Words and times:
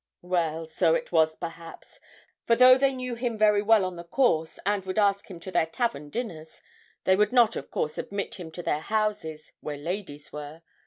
'Well, 0.23 0.65
so 0.65 0.95
it 0.95 1.11
was 1.11 1.35
perhaps; 1.37 1.99
for 2.47 2.55
though 2.55 2.75
they 2.75 2.95
knew 2.95 3.13
him 3.13 3.37
very 3.37 3.61
well 3.61 3.85
on 3.85 3.97
the 3.97 4.03
course, 4.03 4.57
and 4.65 4.83
would 4.83 4.97
ask 4.97 5.29
him 5.29 5.39
to 5.41 5.51
their 5.51 5.67
tavern 5.67 6.09
dinners, 6.09 6.63
they 7.03 7.15
would 7.15 7.31
not, 7.31 7.55
of 7.55 7.69
course, 7.69 7.99
admit 7.99 8.39
him 8.39 8.49
to 8.53 8.63
the 8.63 8.79
houses 8.79 9.51
where 9.59 9.77
ladies 9.77 10.33
were. 10.33 10.63